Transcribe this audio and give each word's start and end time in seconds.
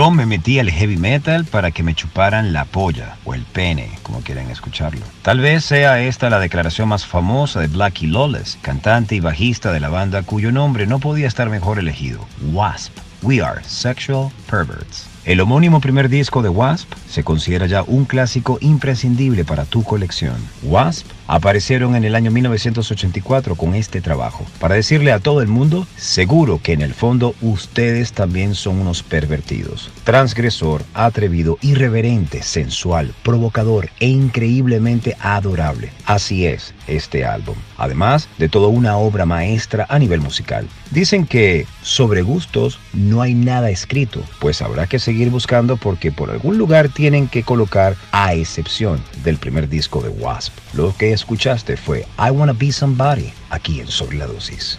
Yo 0.00 0.10
me 0.10 0.24
metí 0.24 0.58
al 0.58 0.70
heavy 0.70 0.96
metal 0.96 1.44
para 1.44 1.72
que 1.72 1.82
me 1.82 1.94
chuparan 1.94 2.54
la 2.54 2.64
polla 2.64 3.18
o 3.26 3.34
el 3.34 3.42
pene, 3.42 3.90
como 4.02 4.22
quieran 4.22 4.50
escucharlo. 4.50 5.04
Tal 5.20 5.40
vez 5.40 5.62
sea 5.62 6.00
esta 6.00 6.30
la 6.30 6.38
declaración 6.38 6.88
más 6.88 7.04
famosa 7.04 7.60
de 7.60 7.66
Blackie 7.66 8.06
Lawless, 8.06 8.58
cantante 8.62 9.14
y 9.16 9.20
bajista 9.20 9.72
de 9.72 9.80
la 9.80 9.90
banda 9.90 10.22
cuyo 10.22 10.52
nombre 10.52 10.86
no 10.86 11.00
podía 11.00 11.28
estar 11.28 11.50
mejor 11.50 11.78
elegido, 11.78 12.26
Wasp. 12.50 12.96
We 13.20 13.42
are 13.42 13.62
sexual 13.62 14.30
perverts. 14.50 15.09
El 15.26 15.40
homónimo 15.40 15.82
primer 15.82 16.08
disco 16.08 16.40
de 16.40 16.48
Wasp 16.48 16.90
se 17.06 17.22
considera 17.22 17.66
ya 17.66 17.82
un 17.82 18.06
clásico 18.06 18.56
imprescindible 18.62 19.44
para 19.44 19.66
tu 19.66 19.84
colección. 19.84 20.36
Wasp 20.62 21.06
aparecieron 21.26 21.94
en 21.94 22.04
el 22.04 22.14
año 22.14 22.30
1984 22.30 23.54
con 23.54 23.74
este 23.74 24.00
trabajo, 24.00 24.46
para 24.58 24.76
decirle 24.76 25.12
a 25.12 25.18
todo 25.18 25.42
el 25.42 25.48
mundo, 25.48 25.86
seguro 25.96 26.58
que 26.62 26.72
en 26.72 26.80
el 26.80 26.94
fondo 26.94 27.34
ustedes 27.42 28.14
también 28.14 28.54
son 28.54 28.80
unos 28.80 29.02
pervertidos. 29.02 29.90
Transgresor, 30.04 30.84
atrevido, 30.94 31.58
irreverente, 31.60 32.42
sensual, 32.42 33.12
provocador 33.22 33.90
e 34.00 34.08
increíblemente 34.08 35.18
adorable. 35.20 35.92
Así 36.06 36.46
es 36.46 36.74
este 36.86 37.26
álbum, 37.26 37.56
además 37.80 38.28
de 38.38 38.48
toda 38.48 38.68
una 38.68 38.96
obra 38.96 39.26
maestra 39.26 39.86
a 39.88 39.98
nivel 39.98 40.20
musical. 40.20 40.68
Dicen 40.90 41.26
que 41.26 41.66
sobre 41.82 42.22
gustos 42.22 42.78
no 42.92 43.22
hay 43.22 43.34
nada 43.34 43.70
escrito, 43.70 44.22
pues 44.38 44.62
habrá 44.62 44.86
que 44.86 44.98
seguir 44.98 45.30
buscando 45.30 45.76
porque 45.76 46.12
por 46.12 46.30
algún 46.30 46.58
lugar 46.58 46.88
tienen 46.88 47.26
que 47.26 47.42
colocar 47.42 47.96
a 48.12 48.34
excepción 48.34 49.02
del 49.24 49.38
primer 49.38 49.68
disco 49.68 50.00
de 50.00 50.10
Wasp. 50.10 50.52
Lo 50.74 50.94
que 50.96 51.12
escuchaste 51.12 51.76
fue 51.76 52.06
I 52.18 52.30
Wanna 52.30 52.52
Be 52.52 52.70
Somebody 52.70 53.32
aquí 53.50 53.80
en 53.80 53.88
Sobre 53.88 54.18
la 54.18 54.26
Dosis. 54.26 54.78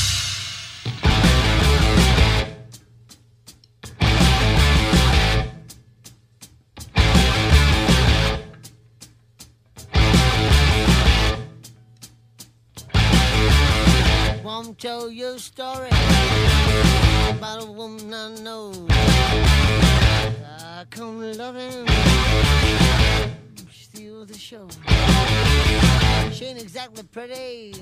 Exactly 26.91 27.03
pretty, 27.11 27.73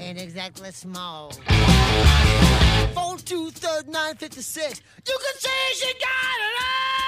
ain't 0.00 0.20
exactly 0.20 0.70
small. 0.70 1.32
Four 2.94 3.18
two 3.18 3.50
third 3.50 3.88
nine 3.88 4.14
fifty 4.16 4.42
six. 4.42 4.80
You 5.06 5.18
can 5.20 5.40
say 5.40 5.48
she 5.74 5.92
got 5.94 5.98
it 5.98 6.62
all. 6.62 6.99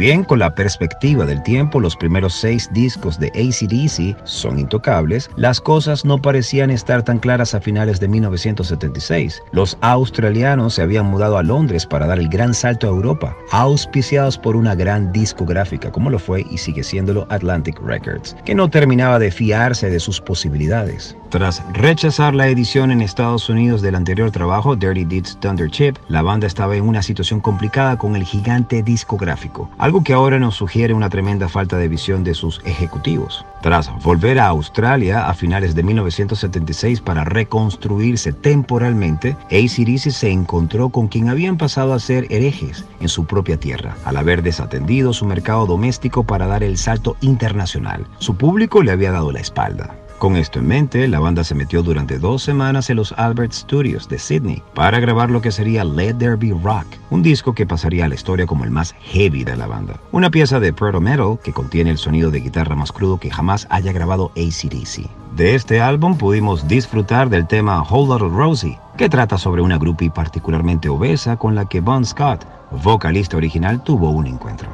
Bien 0.00 0.24
con 0.24 0.38
la 0.38 0.54
perspectiva 0.54 1.26
del 1.26 1.42
tiempo 1.42 1.78
los 1.78 1.94
primeros 1.94 2.32
seis 2.32 2.70
discos 2.72 3.20
de 3.20 3.28
ACDC 3.28 4.16
son 4.24 4.58
intocables, 4.58 5.28
las 5.36 5.60
cosas 5.60 6.06
no 6.06 6.16
parecían 6.16 6.70
estar 6.70 7.02
tan 7.02 7.18
claras 7.18 7.54
a 7.54 7.60
finales 7.60 8.00
de 8.00 8.08
1976. 8.08 9.42
Los 9.52 9.76
australianos 9.82 10.72
se 10.72 10.82
habían 10.82 11.04
mudado 11.04 11.36
a 11.36 11.42
Londres 11.42 11.84
para 11.84 12.06
dar 12.06 12.18
el 12.18 12.30
gran 12.30 12.54
salto 12.54 12.86
a 12.86 12.90
Europa, 12.90 13.36
auspiciados 13.52 14.38
por 14.38 14.56
una 14.56 14.74
gran 14.74 15.12
discográfica 15.12 15.92
como 15.92 16.08
lo 16.08 16.18
fue 16.18 16.46
y 16.50 16.56
sigue 16.56 16.82
siéndolo 16.82 17.26
Atlantic 17.28 17.78
Records, 17.84 18.34
que 18.46 18.54
no 18.54 18.70
terminaba 18.70 19.18
de 19.18 19.30
fiarse 19.30 19.90
de 19.90 20.00
sus 20.00 20.18
posibilidades. 20.18 21.14
Tras 21.28 21.62
rechazar 21.74 22.34
la 22.34 22.48
edición 22.48 22.90
en 22.90 23.02
Estados 23.02 23.48
Unidos 23.48 23.82
del 23.82 23.94
anterior 23.94 24.32
trabajo, 24.32 24.74
Dirty 24.74 25.04
Deeds 25.04 25.38
Thunder 25.38 25.70
Chip, 25.70 25.96
la 26.08 26.22
banda 26.22 26.46
estaba 26.48 26.74
en 26.74 26.88
una 26.88 27.02
situación 27.02 27.38
complicada 27.38 27.96
con 27.96 28.16
el 28.16 28.24
gigante 28.24 28.82
discográfico, 28.82 29.70
algo 29.90 30.04
que 30.04 30.12
ahora 30.12 30.38
nos 30.38 30.54
sugiere 30.54 30.94
una 30.94 31.10
tremenda 31.10 31.48
falta 31.48 31.76
de 31.76 31.88
visión 31.88 32.22
de 32.22 32.34
sus 32.34 32.60
ejecutivos. 32.64 33.44
Tras 33.60 33.90
volver 34.04 34.38
a 34.38 34.46
Australia 34.46 35.28
a 35.28 35.34
finales 35.34 35.74
de 35.74 35.82
1976 35.82 37.00
para 37.00 37.24
reconstruirse 37.24 38.32
temporalmente, 38.32 39.36
ACDC 39.46 40.12
se 40.12 40.30
encontró 40.30 40.90
con 40.90 41.08
quien 41.08 41.28
habían 41.28 41.56
pasado 41.56 41.92
a 41.92 41.98
ser 41.98 42.28
herejes 42.30 42.84
en 43.00 43.08
su 43.08 43.26
propia 43.26 43.56
tierra, 43.56 43.96
al 44.04 44.16
haber 44.16 44.44
desatendido 44.44 45.12
su 45.12 45.26
mercado 45.26 45.66
doméstico 45.66 46.22
para 46.22 46.46
dar 46.46 46.62
el 46.62 46.78
salto 46.78 47.16
internacional. 47.20 48.06
Su 48.20 48.36
público 48.36 48.84
le 48.84 48.92
había 48.92 49.10
dado 49.10 49.32
la 49.32 49.40
espalda. 49.40 49.96
Con 50.20 50.36
esto 50.36 50.58
en 50.58 50.66
mente, 50.66 51.08
la 51.08 51.18
banda 51.18 51.44
se 51.44 51.54
metió 51.54 51.82
durante 51.82 52.18
dos 52.18 52.42
semanas 52.42 52.90
en 52.90 52.96
los 52.96 53.12
Albert 53.12 53.54
Studios 53.54 54.06
de 54.06 54.18
Sydney 54.18 54.62
para 54.74 55.00
grabar 55.00 55.30
lo 55.30 55.40
que 55.40 55.50
sería 55.50 55.82
Let 55.82 56.16
There 56.18 56.36
Be 56.36 56.50
Rock, 56.62 56.84
un 57.08 57.22
disco 57.22 57.54
que 57.54 57.64
pasaría 57.64 58.04
a 58.04 58.08
la 58.08 58.16
historia 58.16 58.44
como 58.44 58.64
el 58.64 58.70
más 58.70 58.94
heavy 59.00 59.44
de 59.44 59.56
la 59.56 59.66
banda. 59.66 59.98
Una 60.12 60.30
pieza 60.30 60.60
de 60.60 60.74
proto 60.74 61.00
metal 61.00 61.38
que 61.42 61.54
contiene 61.54 61.88
el 61.88 61.96
sonido 61.96 62.30
de 62.30 62.40
guitarra 62.40 62.76
más 62.76 62.92
crudo 62.92 63.16
que 63.16 63.30
jamás 63.30 63.66
haya 63.70 63.92
grabado 63.92 64.30
ACDC. 64.36 65.08
De 65.36 65.54
este 65.54 65.80
álbum 65.80 66.18
pudimos 66.18 66.68
disfrutar 66.68 67.30
del 67.30 67.46
tema 67.46 67.82
Whole 67.82 68.08
Lotta 68.08 68.36
Rosie, 68.36 68.78
que 68.98 69.08
trata 69.08 69.38
sobre 69.38 69.62
una 69.62 69.78
groupie 69.78 70.10
particularmente 70.10 70.90
obesa 70.90 71.38
con 71.38 71.54
la 71.54 71.64
que 71.64 71.80
Bon 71.80 72.04
Scott, 72.04 72.44
vocalista 72.82 73.38
original, 73.38 73.82
tuvo 73.82 74.10
un 74.10 74.26
encuentro. 74.26 74.68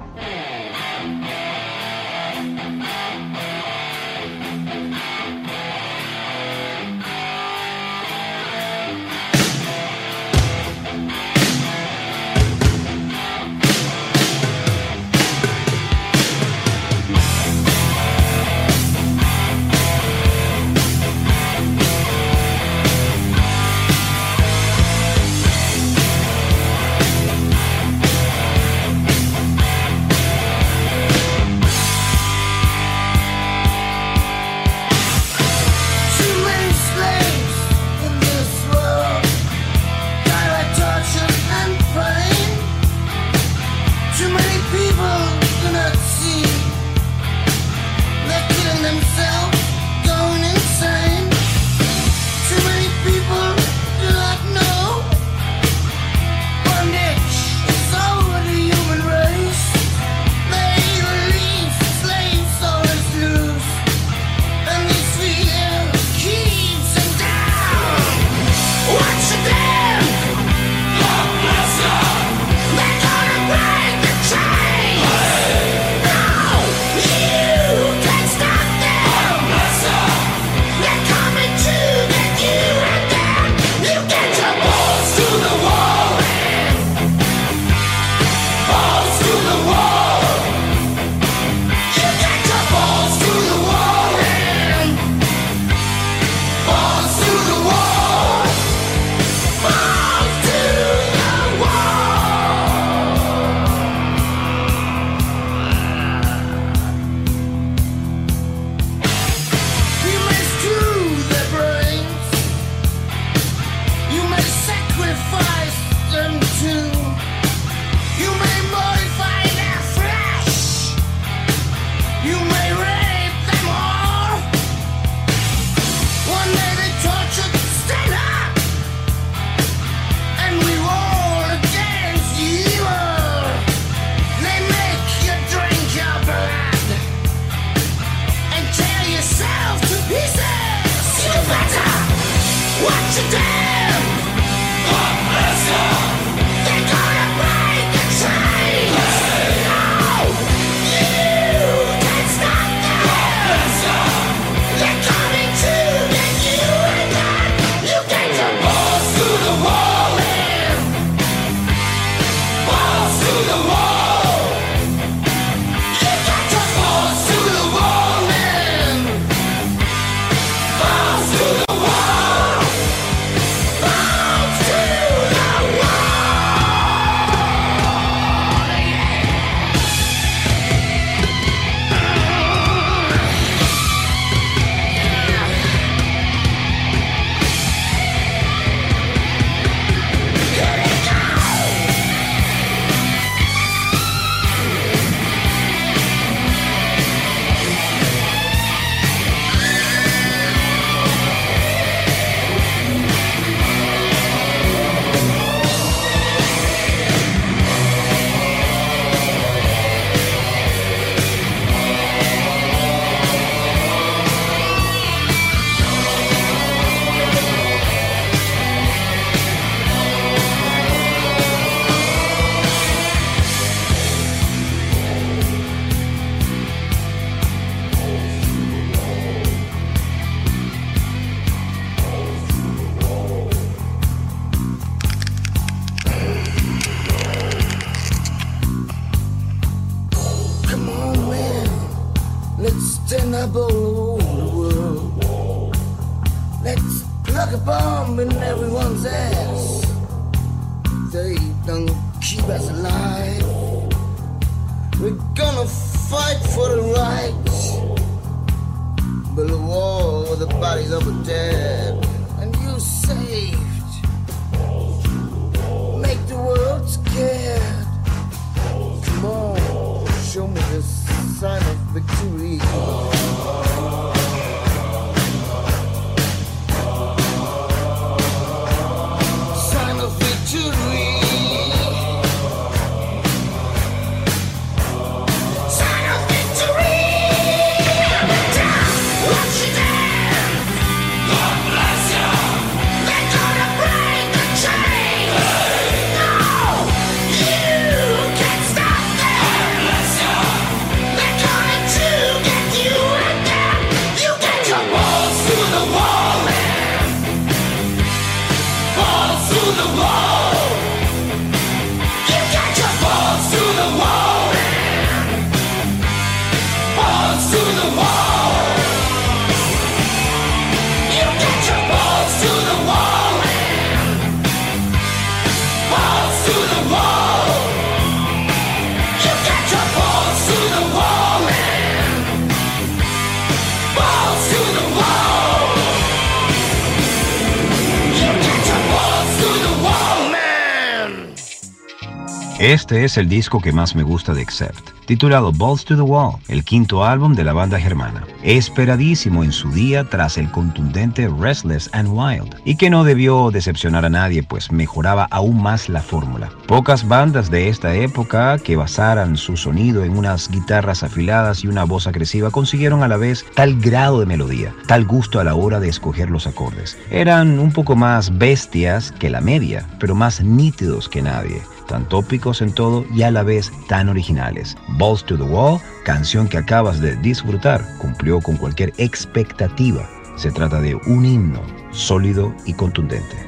Este 342.59 343.05
es 343.05 343.19
el 343.19 343.29
disco 343.29 343.61
que 343.61 343.71
más 343.71 343.95
me 343.95 344.03
gusta 344.03 344.33
de 344.33 344.41
Accept, 344.41 344.89
titulado 345.05 345.53
Balls 345.53 345.85
to 345.85 345.95
the 345.95 346.01
Wall, 346.01 346.37
el 346.49 346.65
quinto 346.65 347.05
álbum 347.05 347.35
de 347.35 347.45
la 347.45 347.53
banda 347.53 347.79
germana, 347.79 348.25
esperadísimo 348.43 349.45
en 349.45 349.53
su 349.53 349.71
día 349.71 350.05
tras 350.05 350.39
el 350.39 350.51
contundente 350.51 351.29
Restless 351.29 351.91
and 351.93 352.09
Wild, 352.11 352.57
y 352.65 352.77
que 352.77 352.89
no 352.89 353.05
debió 353.05 353.51
decepcionar 353.51 354.07
a 354.07 354.09
nadie, 354.09 354.43
pues 354.43 354.73
mejoraba 354.73 355.29
aún 355.31 355.63
más 355.63 355.91
la 355.91 356.01
fórmula. 356.01 356.49
Pocas 356.67 357.07
bandas 357.07 357.51
de 357.51 357.69
esta 357.69 357.95
época 357.95 358.57
que 358.57 358.77
basaran 358.77 359.37
su 359.37 359.59
sonido 359.59 360.03
en 360.03 360.17
unas 360.17 360.51
guitarras 360.51 361.03
afiladas 361.03 361.63
y 361.63 361.69
una 361.69 361.85
voz 361.85 362.07
agresiva 362.07 362.51
consiguieron 362.51 363.03
a 363.03 363.09
la 363.09 363.19
vez 363.19 363.45
tal 363.55 363.79
grado 363.79 364.21
de 364.21 364.27
melodía, 364.27 364.75
tal 364.87 365.05
gusto 365.05 365.41
a 365.41 365.45
la 365.45 365.55
hora 365.55 365.79
de 365.79 365.91
escoger 365.91 366.31
los 366.31 366.47
acordes. 366.47 366.97
Eran 367.11 367.59
un 367.59 367.71
poco 367.71 367.97
más 367.97 368.39
bestias 368.39 369.13
que 369.13 369.29
la 369.29 369.43
media, 369.43 369.87
pero 370.01 370.15
más 370.15 370.41
nítidos 370.41 371.11
que 371.11 371.21
nadie 371.21 371.61
tan 371.87 372.09
tópicos 372.09 372.63
en 372.63 372.73
todo 372.73 373.05
y 373.15 373.23
a 373.23 373.31
la 373.31 373.43
vez 373.43 373.73
tan 373.89 374.09
originales. 374.09 374.77
Balls 374.99 375.25
to 375.25 375.37
the 375.37 375.43
Wall, 375.43 375.81
canción 376.05 376.49
que 376.49 376.59
acabas 376.59 377.01
de 377.01 377.17
disfrutar, 377.17 377.85
cumplió 377.99 378.41
con 378.41 378.57
cualquier 378.57 378.93
expectativa. 378.99 380.09
Se 380.37 380.51
trata 380.51 380.81
de 380.81 380.95
un 381.07 381.25
himno 381.25 381.63
sólido 381.93 382.55
y 382.67 382.75
contundente. 382.75 383.47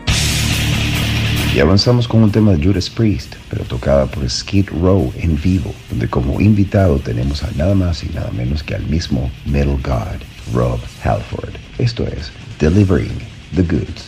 Y 1.55 1.61
avanzamos 1.61 2.07
con 2.07 2.23
un 2.23 2.31
tema 2.31 2.53
de 2.53 2.65
Judas 2.65 2.89
Priest, 2.89 3.35
pero 3.51 3.65
tocada 3.65 4.07
por 4.07 4.29
Skid 4.29 4.69
Row 4.81 5.13
en 5.17 5.41
vivo, 5.41 5.75
donde 5.91 6.09
como 6.09 6.41
invitado 6.41 6.99
tenemos 6.99 7.43
a 7.43 7.51
nada 7.57 7.75
más 7.75 8.05
y 8.05 8.11
nada 8.11 8.31
menos 8.31 8.63
que 8.63 8.75
al 8.75 8.87
mismo 8.87 9.31
Metal 9.47 9.79
God, 9.83 10.55
Rob 10.55 10.79
Halford. 11.03 11.55
Esto 11.79 12.07
es 12.07 12.31
Delivering 12.61 13.19
the 13.55 13.63
Goods. 13.63 14.08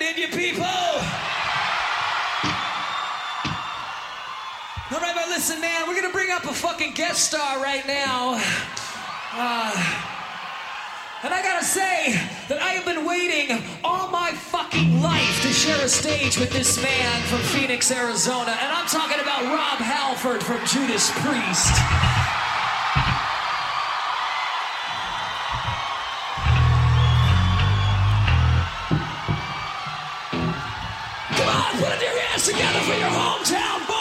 Yet, 0.00 0.16
did 0.16 0.18
you, 0.18 0.36
people? 0.36 0.64
All 4.92 5.00
right, 5.00 5.14
but 5.14 5.28
listen, 5.28 5.60
man. 5.60 5.86
We're 5.86 6.00
gonna 6.00 6.12
bring 6.12 6.30
up 6.30 6.44
a 6.44 6.54
fucking 6.54 6.92
guest 6.94 7.24
star 7.24 7.60
right 7.62 7.86
now. 7.86 8.40
Uh, 9.32 9.72
and 11.22 11.34
I 11.34 11.42
gotta 11.42 11.64
say 11.64 12.12
that 12.48 12.58
I 12.60 12.70
have 12.70 12.84
been 12.84 13.04
waiting 13.04 13.62
all 13.82 14.08
my 14.08 14.32
fucking 14.32 15.02
life 15.02 15.42
to 15.42 15.48
share 15.48 15.84
a 15.84 15.88
stage 15.88 16.38
with 16.38 16.50
this 16.52 16.80
man 16.82 17.22
from 17.22 17.38
Phoenix, 17.38 17.90
Arizona. 17.90 18.56
And 18.60 18.72
I'm 18.72 18.86
talking 18.86 19.20
about 19.20 19.42
Rob 19.44 19.78
Halford 19.78 20.42
from 20.42 20.58
Judas 20.66 21.10
Priest. 21.20 22.35
Come 31.76 31.84
on, 31.84 31.90
put 31.90 32.00
your 32.00 32.18
hands 32.18 32.46
together 32.46 32.80
for 32.80 32.94
your 32.94 33.10
hometown 33.10 33.86
boy 33.86 33.95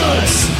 Delivering 0.00 0.50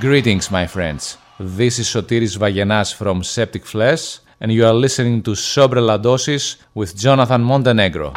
Greetings, 0.00 0.50
my 0.50 0.66
friends. 0.66 1.18
This 1.38 1.78
is 1.78 1.86
Sotiris 1.86 2.38
Vagenas 2.38 2.94
from 2.94 3.22
Septic 3.22 3.66
Flesh, 3.66 4.20
and 4.40 4.50
you 4.50 4.64
are 4.64 4.72
listening 4.72 5.20
to 5.24 5.34
Sobre 5.34 5.82
Dosis 5.98 6.56
with 6.74 6.96
Jonathan 6.96 7.42
Montenegro. 7.42 8.14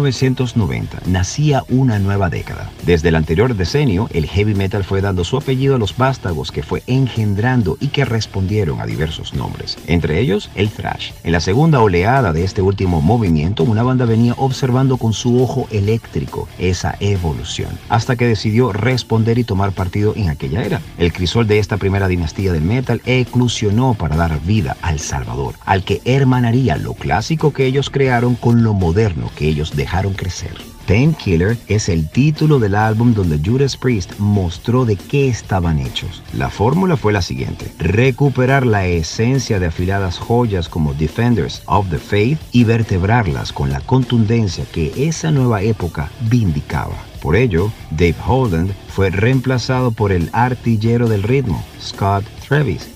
1990 0.00 1.02
nacía 1.06 1.64
una 1.68 1.98
nueva 1.98 2.30
década. 2.30 2.70
Desde 2.86 3.10
el 3.10 3.16
anterior 3.16 3.54
decenio, 3.54 4.08
el 4.12 4.26
heavy 4.26 4.54
metal 4.54 4.82
fue 4.82 5.00
dando 5.00 5.24
su 5.24 5.36
apellido 5.36 5.74
a 5.74 5.78
los 5.78 5.96
vástagos 5.96 6.50
que 6.50 6.62
fue 6.62 6.82
engendrando 6.86 7.76
y 7.80 7.88
que 7.88 8.04
respondieron 8.04 8.80
a 8.80 8.86
diversos 8.86 9.34
nombres, 9.34 9.76
entre 9.86 10.20
ellos 10.20 10.50
el 10.54 10.70
thrash. 10.70 11.12
En 11.22 11.32
la 11.32 11.40
segunda 11.40 11.80
oleada 11.80 12.32
de 12.32 12.44
este 12.44 12.62
último 12.62 13.02
movimiento, 13.02 13.64
una 13.64 13.82
banda 13.82 14.06
venía 14.06 14.34
observando 14.36 14.96
con 14.96 15.12
su 15.12 15.42
ojo 15.42 15.68
eléctrico 15.70 16.48
esa 16.58 16.96
evolución, 17.00 17.70
hasta 17.88 18.16
que 18.16 18.26
decidió 18.26 18.72
responder 18.72 19.38
y 19.38 19.44
tomar 19.44 19.72
partido 19.72 20.14
en 20.16 20.30
aquella 20.30 20.64
era. 20.64 20.80
El 20.98 21.12
crisol 21.12 21.46
de 21.46 21.58
esta 21.58 21.76
primera 21.76 22.08
dinastía 22.08 22.52
del 22.52 22.62
metal 22.62 23.02
eclusionó 23.04 23.94
para 23.94 24.16
dar 24.16 24.40
vida 24.40 24.76
al 24.82 24.98
Salvador, 24.98 25.54
al 25.66 25.84
que 25.84 26.00
hermanaría 26.04 26.76
lo 26.76 26.94
clásico 26.94 27.52
que 27.52 27.66
ellos 27.66 27.90
crearon 27.90 28.34
con 28.34 28.62
lo 28.64 28.72
moderno 28.72 29.30
que 29.36 29.48
ellos 29.48 29.76
dejaron 29.76 29.89
crecer. 30.16 30.54
Painkiller 30.86 31.56
es 31.68 31.88
el 31.88 32.08
título 32.08 32.58
del 32.58 32.74
álbum 32.74 33.14
donde 33.14 33.38
Judas 33.38 33.76
Priest 33.76 34.18
mostró 34.18 34.84
de 34.84 34.96
qué 34.96 35.28
estaban 35.28 35.78
hechos. 35.78 36.22
La 36.32 36.50
fórmula 36.50 36.96
fue 36.96 37.12
la 37.12 37.22
siguiente: 37.22 37.70
recuperar 37.78 38.66
la 38.66 38.86
esencia 38.86 39.60
de 39.60 39.66
afiladas 39.66 40.18
joyas 40.18 40.68
como 40.68 40.94
Defenders 40.94 41.62
of 41.66 41.90
the 41.90 41.98
Faith 41.98 42.40
y 42.50 42.64
vertebrarlas 42.64 43.52
con 43.52 43.70
la 43.70 43.80
contundencia 43.80 44.64
que 44.72 44.92
esa 44.96 45.30
nueva 45.30 45.62
época 45.62 46.10
vindicaba. 46.28 46.96
Por 47.22 47.36
ello, 47.36 47.70
Dave 47.90 48.16
Holden 48.26 48.74
fue 48.88 49.10
reemplazado 49.10 49.90
por 49.90 50.10
el 50.10 50.30
artillero 50.32 51.08
del 51.08 51.22
ritmo, 51.22 51.62
Scott 51.80 52.24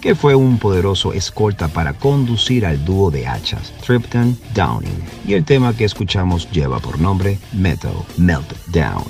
Que 0.01 0.17
fue 0.17 0.35
un 0.35 0.59
poderoso 0.59 1.13
escolta 1.13 1.69
para 1.69 1.93
conducir 1.93 2.67
al 2.67 2.85
dúo 2.85 3.13
de 3.13 3.29
hachas, 3.29 3.73
Tripton 3.87 4.37
Downing. 4.53 5.05
Y 5.27 5.35
el 5.35 5.45
tema 5.45 5.77
que 5.77 5.85
escuchamos 5.85 6.51
lleva 6.51 6.81
por 6.81 6.99
nombre 6.99 7.39
Metal 7.53 7.95
Meltdown. 8.17 9.05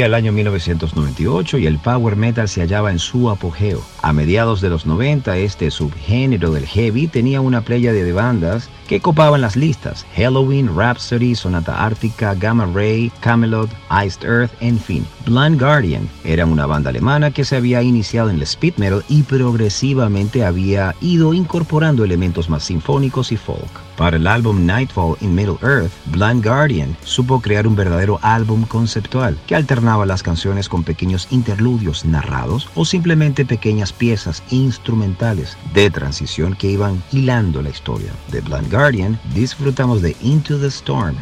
El 0.00 0.14
año 0.14 0.32
1998 0.32 1.58
y 1.58 1.66
el 1.66 1.78
power 1.78 2.16
metal 2.16 2.48
se 2.48 2.60
hallaba 2.60 2.90
en 2.90 2.98
su 2.98 3.30
apogeo. 3.30 3.80
A 4.02 4.12
mediados 4.12 4.60
de 4.60 4.68
los 4.68 4.86
90, 4.86 5.36
este 5.38 5.70
subgénero 5.70 6.50
del 6.50 6.66
heavy 6.66 7.06
tenía 7.06 7.40
una 7.40 7.60
playa 7.60 7.92
de 7.92 8.12
bandas 8.12 8.68
que 8.88 9.00
copaban 9.00 9.40
las 9.40 9.56
listas. 9.56 10.04
Halloween, 10.16 10.68
Rhapsody, 10.74 11.34
Sonata 11.34 11.84
Ártica, 11.84 12.34
Gamma 12.34 12.66
Ray, 12.66 13.10
Camelot, 13.20 13.70
Iced 14.04 14.24
Earth, 14.24 14.52
en 14.60 14.78
fin. 14.78 15.06
Blind 15.26 15.60
Guardian 15.60 16.08
era 16.24 16.44
una 16.44 16.66
banda 16.66 16.90
alemana 16.90 17.30
que 17.30 17.44
se 17.44 17.56
había 17.56 17.82
iniciado 17.82 18.30
en 18.30 18.36
el 18.36 18.42
speed 18.42 18.74
metal 18.76 19.04
y 19.08 19.22
progresivamente 19.22 20.44
había 20.44 20.94
ido 21.00 21.32
incorporando 21.32 22.04
elementos 22.04 22.50
más 22.50 22.64
sinfónicos 22.64 23.32
y 23.32 23.36
folk. 23.36 23.80
Para 23.96 24.16
el 24.16 24.26
álbum 24.26 24.66
Nightfall 24.66 25.16
in 25.20 25.34
Middle 25.34 25.58
Earth, 25.62 25.92
Blind 26.06 26.44
Guardian 26.44 26.96
supo 27.04 27.40
crear 27.40 27.66
un 27.66 27.76
verdadero 27.76 28.18
álbum 28.22 28.64
conceptual 28.64 29.38
que 29.46 29.54
alternaba 29.54 30.04
las 30.04 30.22
canciones 30.22 30.68
con 30.68 30.82
pequeños 30.82 31.28
interludios 31.30 32.04
narrados 32.04 32.68
o 32.74 32.84
simplemente 32.84 33.44
pequeñas 33.44 33.92
piezas 33.92 34.42
instrumentales 34.50 35.56
de 35.72 35.90
transición 35.90 36.54
que 36.54 36.70
iban 36.70 37.02
hilando 37.12 37.62
la 37.62 37.70
historia. 37.70 38.10
De 38.32 38.40
Blind 38.40 38.70
Guardian 38.70 39.20
disfrutamos 39.32 40.02
de 40.02 40.16
Into 40.22 40.58
the 40.58 40.66
Storm. 40.66 41.14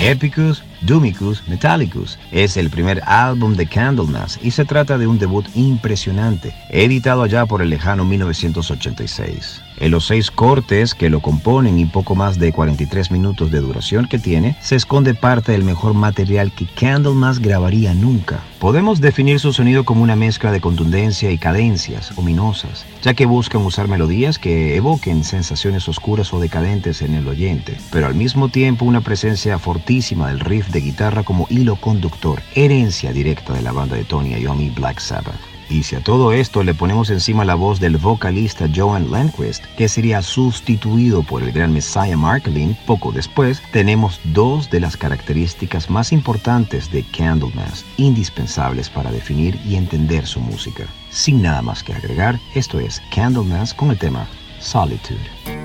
Epicus, 0.00 0.62
Doomicus, 0.88 1.46
Metallicus 1.46 2.18
es 2.32 2.56
el 2.56 2.70
primer 2.70 3.02
álbum 3.04 3.54
de 3.56 3.66
Candlemas 3.66 4.40
y 4.42 4.52
se 4.52 4.64
trata 4.64 4.96
de 4.96 5.06
un 5.06 5.18
debut 5.18 5.44
impresionante, 5.54 6.54
editado 6.70 7.22
allá 7.22 7.44
por 7.44 7.60
el 7.60 7.68
lejano 7.68 8.06
1986. 8.06 9.60
En 9.80 9.92
los 9.92 10.06
seis 10.06 10.30
cortes 10.32 10.94
que 10.94 11.08
lo 11.08 11.20
componen 11.20 11.78
y 11.78 11.84
poco 11.84 12.16
más 12.16 12.38
de 12.38 12.52
43 12.52 13.12
minutos 13.12 13.52
de 13.52 13.60
duración 13.60 14.06
que 14.06 14.18
tiene, 14.18 14.56
se 14.60 14.74
esconde 14.74 15.14
parte 15.14 15.52
del 15.52 15.62
mejor 15.62 15.94
material 15.94 16.50
que 16.52 16.66
Candlemas 16.66 17.38
grabaría 17.38 17.94
nunca. 17.94 18.40
Podemos 18.58 19.00
definir 19.00 19.38
su 19.38 19.52
sonido 19.52 19.84
como 19.84 20.02
una 20.02 20.16
mezcla 20.16 20.50
de 20.50 20.60
contundencia 20.60 21.30
y 21.30 21.38
cadencias 21.38 22.12
ominosas, 22.16 22.86
ya 23.02 23.14
que 23.14 23.24
buscan 23.24 23.62
usar 23.62 23.86
melodías 23.86 24.40
que 24.40 24.74
evoquen 24.74 25.22
sensaciones 25.22 25.88
oscuras 25.88 26.32
o 26.34 26.40
decadentes 26.40 27.00
en 27.02 27.14
el 27.14 27.28
oyente, 27.28 27.76
pero 27.92 28.08
al 28.08 28.16
mismo 28.16 28.48
tiempo 28.48 28.84
una 28.84 29.02
presencia 29.02 29.60
fortísima 29.60 30.26
del 30.28 30.40
riff 30.40 30.70
de 30.70 30.77
guitarra 30.80 31.22
como 31.22 31.46
hilo 31.50 31.76
conductor, 31.76 32.42
herencia 32.54 33.12
directa 33.12 33.52
de 33.52 33.62
la 33.62 33.72
banda 33.72 33.96
de 33.96 34.04
Tony 34.04 34.34
Iommi 34.34 34.70
Black 34.70 35.00
Sabbath. 35.00 35.40
Y 35.70 35.82
si 35.82 35.96
a 35.96 36.00
todo 36.00 36.32
esto 36.32 36.62
le 36.62 36.72
ponemos 36.72 37.10
encima 37.10 37.44
la 37.44 37.54
voz 37.54 37.78
del 37.78 37.98
vocalista 37.98 38.68
Joan 38.74 39.10
Landquist, 39.10 39.64
que 39.76 39.88
sería 39.88 40.22
sustituido 40.22 41.22
por 41.22 41.42
el 41.42 41.52
gran 41.52 41.72
Messiah 41.72 42.16
Marklin 42.16 42.76
poco 42.86 43.12
después, 43.12 43.62
tenemos 43.70 44.18
dos 44.24 44.70
de 44.70 44.80
las 44.80 44.96
características 44.96 45.90
más 45.90 46.12
importantes 46.12 46.90
de 46.90 47.02
Candlemas, 47.02 47.84
indispensables 47.98 48.88
para 48.88 49.10
definir 49.10 49.58
y 49.66 49.76
entender 49.76 50.26
su 50.26 50.40
música. 50.40 50.86
Sin 51.10 51.42
nada 51.42 51.60
más 51.60 51.82
que 51.82 51.92
agregar, 51.92 52.38
esto 52.54 52.80
es 52.80 53.02
Candlemas 53.14 53.74
con 53.74 53.90
el 53.90 53.98
tema 53.98 54.26
Solitude. 54.60 55.57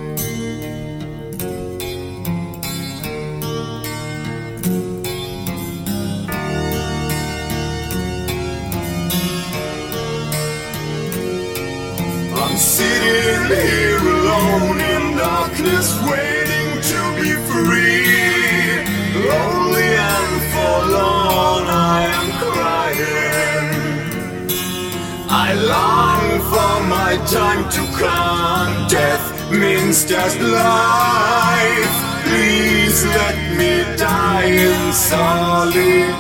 Just 30.14 30.39
life. 30.39 31.95
Please 32.28 33.03
let 33.18 33.38
me 33.57 33.74
die 33.97 34.45
in 34.45 34.93
solitude. 34.93 36.12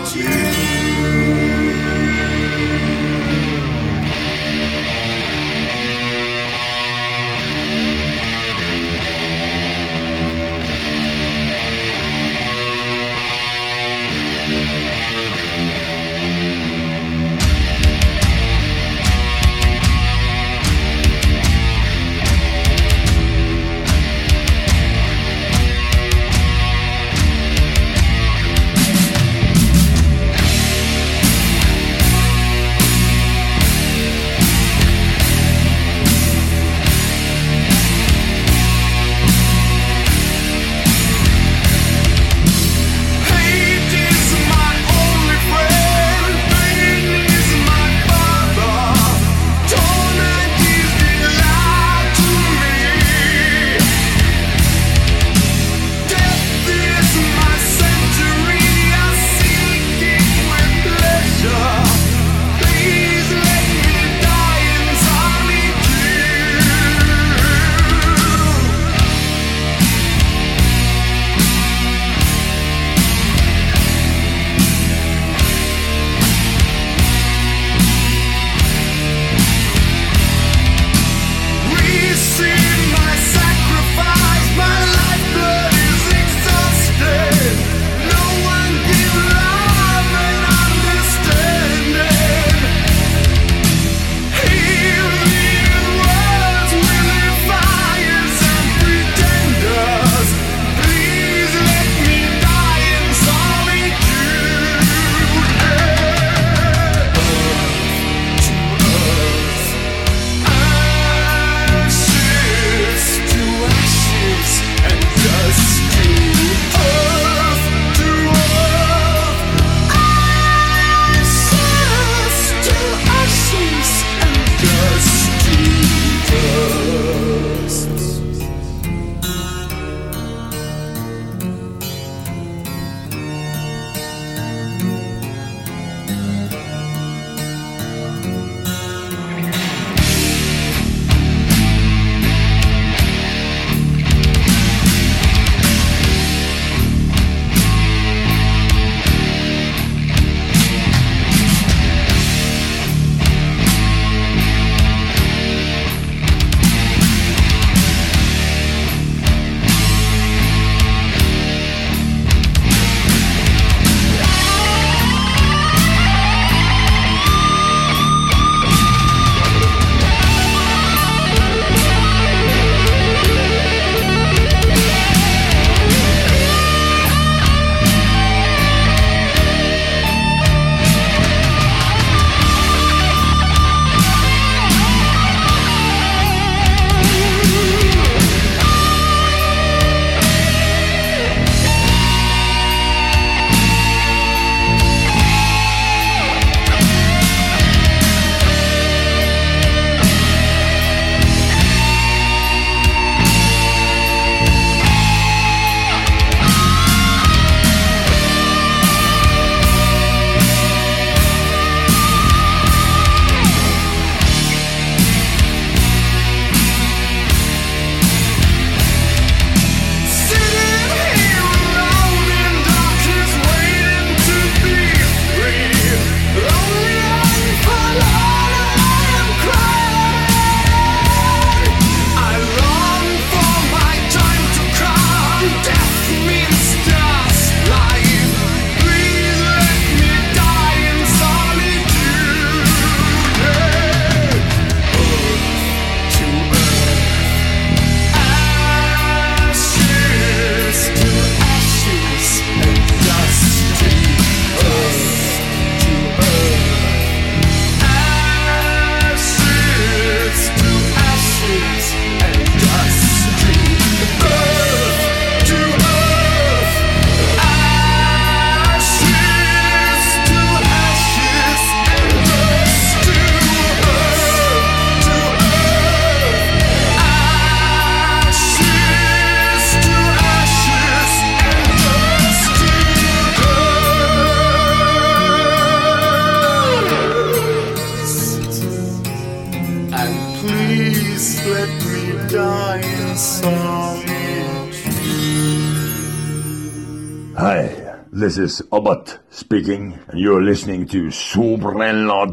This 298.35 298.61
is 298.61 298.67
Abbott 298.71 299.19
speaking, 299.29 299.99
and 300.07 300.19
you're 300.19 300.41
listening 300.41 300.87
to 300.87 301.11
Sobre 301.11 301.93
la 301.93 302.25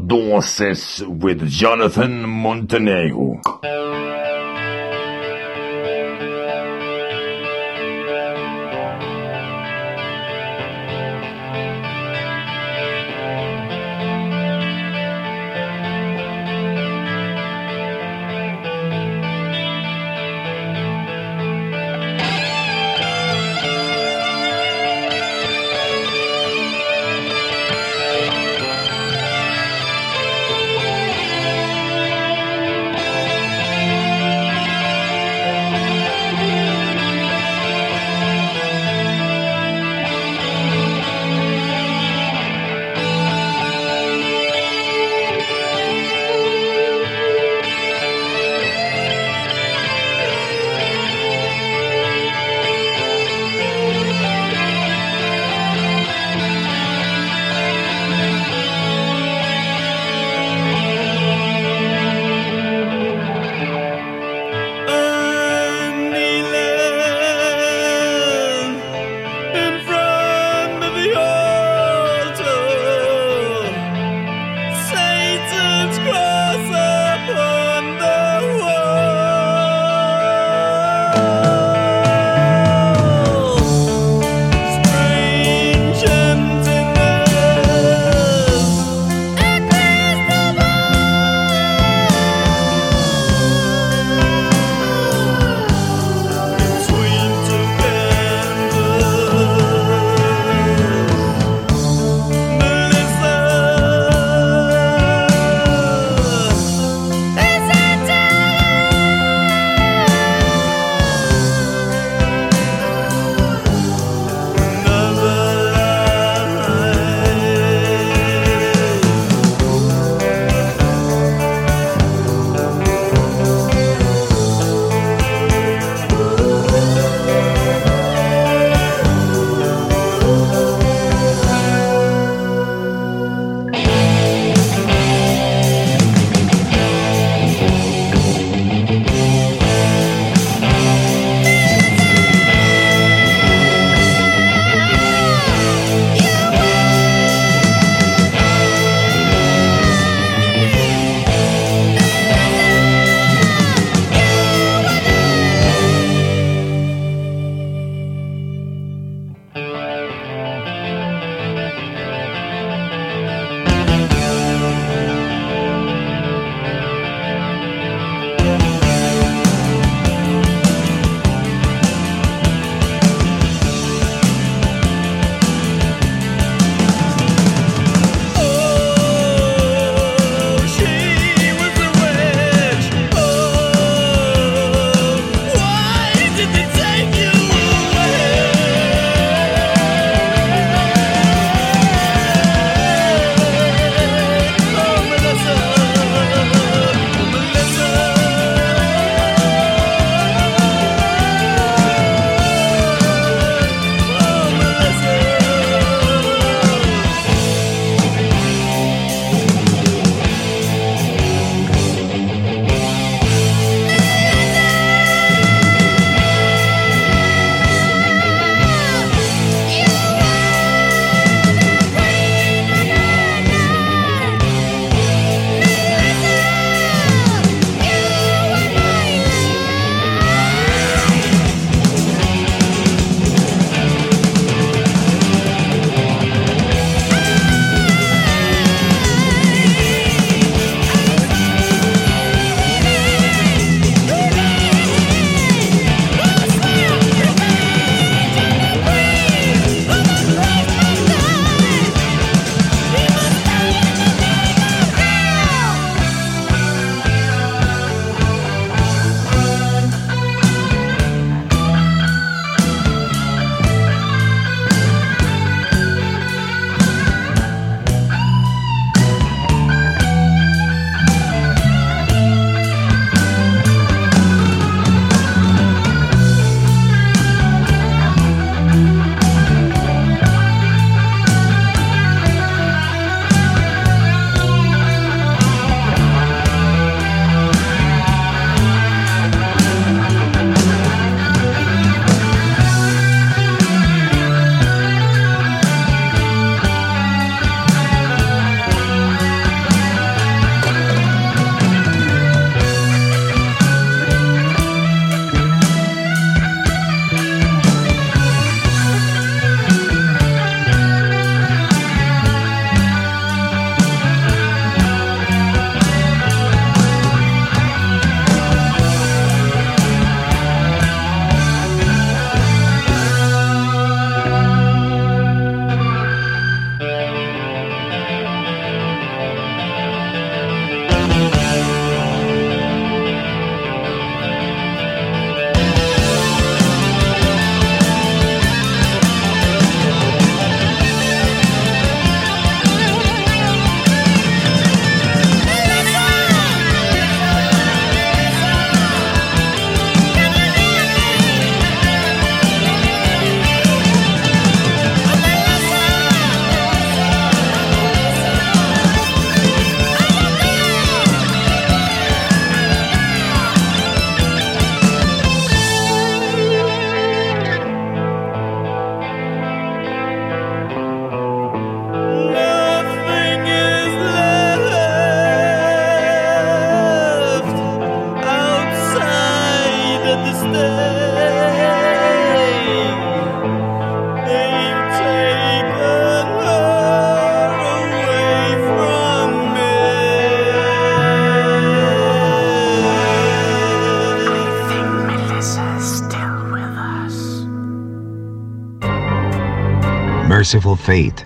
with 1.07 1.47
Jonathan 1.47 2.27
Montenegro. 2.27 3.39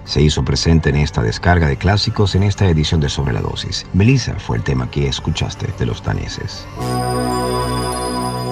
Se 0.03 0.21
hizo 0.21 0.45
presente 0.45 0.89
en 0.89 0.97
esta 0.97 1.23
descarga 1.23 1.67
de 1.67 1.77
clásicos 1.77 2.35
en 2.35 2.43
esta 2.43 2.67
edición 2.69 3.01
de 3.01 3.09
Sobre 3.09 3.33
la 3.33 3.41
Dosis. 3.41 3.85
Melissa 3.93 4.35
fue 4.37 4.57
el 4.57 4.63
tema 4.63 4.89
que 4.91 5.07
escuchaste 5.07 5.67
de 5.79 5.85
los 5.87 6.03
daneses. 6.03 6.67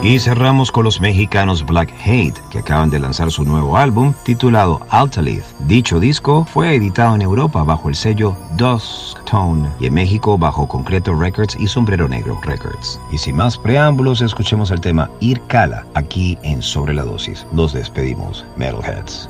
Y 0.02 0.20
cerramos 0.20 0.72
con 0.72 0.84
los 0.84 1.00
mexicanos 1.00 1.66
Black 1.66 1.94
Hate, 2.04 2.38
que 2.50 2.60
acaban 2.60 2.90
de 2.90 3.00
lanzar 3.00 3.32
su 3.32 3.46
nuevo 3.46 3.78
álbum 3.78 4.14
titulado 4.24 4.82
Altalith. 4.90 5.46
Dicho 5.60 6.00
disco 6.00 6.44
fue 6.52 6.76
editado 6.76 7.16
en 7.16 7.22
Europa 7.22 7.64
bajo 7.64 7.88
el 7.88 7.96
sello 7.96 8.36
Dusk 8.58 9.24
Tone 9.24 9.70
y 9.80 9.86
en 9.86 9.94
México 9.94 10.38
bajo 10.38 10.68
Concreto 10.68 11.14
Records 11.14 11.56
y 11.58 11.68
Sombrero 11.68 12.10
Negro 12.10 12.40
Records. 12.44 13.00
Y 13.12 13.18
sin 13.20 13.36
más 13.36 13.58
preámbulos, 13.58 14.22
escuchemos 14.22 14.72
el 14.72 14.82
tema 14.82 15.10
Ir 15.20 15.40
Cala 15.48 15.86
aquí 15.94 16.38
en 16.42 16.62
Sobre 16.62 16.96
la 16.96 17.04
Dosis. 17.04 17.46
Los 17.54 17.74
despedimos, 17.74 18.44
Metalheads. 18.58 19.30